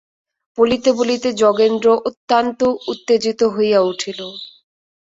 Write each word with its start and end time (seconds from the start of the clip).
বলিতে 0.57 0.89
বলিতে 0.99 1.29
যোগেন্দ্র 1.41 1.87
অত্যন্ত 2.09 2.59
উত্তেজিত 2.91 3.39
হইয়া 3.55 3.79
উঠিল। 3.83 4.19